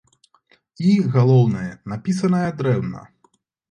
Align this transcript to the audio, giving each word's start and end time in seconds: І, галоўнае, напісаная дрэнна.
І, 0.53 0.89
галоўнае, 1.17 1.69
напісаная 1.95 2.45
дрэнна. 2.61 3.09